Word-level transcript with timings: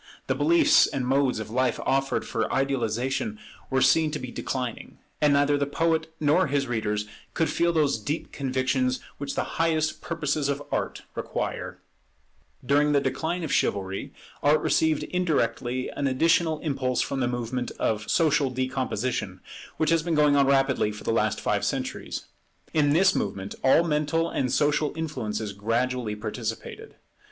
The 0.25 0.33
beliefs 0.33 0.87
and 0.87 1.05
modes 1.05 1.37
of 1.37 1.51
life 1.51 1.79
offered 1.85 2.25
for 2.25 2.51
idealization 2.51 3.37
were 3.69 3.83
seen 3.83 4.09
to 4.09 4.17
be 4.17 4.31
declining: 4.31 4.97
and 5.21 5.31
neither 5.31 5.59
the 5.59 5.67
poet 5.67 6.11
nor 6.19 6.47
his 6.47 6.65
readers 6.65 7.05
could 7.35 7.51
feel 7.51 7.71
those 7.71 7.99
deep 7.99 8.31
convictions 8.31 8.99
which 9.19 9.35
the 9.35 9.43
highest 9.61 10.01
purposes 10.01 10.49
of 10.49 10.63
Art 10.71 11.03
require. 11.13 11.77
[Much 11.77 11.77
less 11.77 11.77
in 11.77 12.13
modern 12.15 12.33
times] 12.33 12.67
During 12.67 12.91
the 12.93 13.09
decline 13.11 13.43
of 13.43 13.53
Chivalry, 13.53 14.13
Art 14.41 14.61
received 14.61 15.03
indirectly 15.03 15.89
an 15.89 16.07
additional 16.07 16.57
impulse 16.61 17.01
from 17.01 17.19
the 17.19 17.27
movement 17.27 17.69
of 17.77 18.09
social 18.09 18.49
decomposition 18.49 19.39
which 19.77 19.91
has 19.91 20.01
been 20.01 20.15
going 20.15 20.35
on 20.35 20.47
rapidly 20.47 20.91
for 20.91 21.03
the 21.03 21.13
last 21.13 21.39
five 21.39 21.63
centuries. 21.63 22.25
In 22.73 22.89
this 22.93 23.13
movement 23.13 23.53
all 23.63 23.83
mental 23.83 24.31
and 24.31 24.51
social 24.51 24.93
influences 24.95 25.53
gradually 25.53 26.15
participated. 26.15 26.95